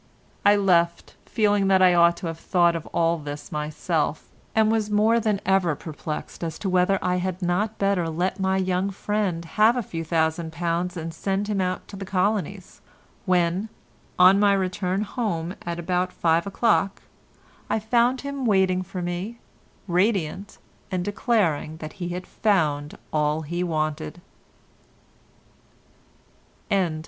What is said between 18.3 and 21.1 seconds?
waiting for me, radiant, and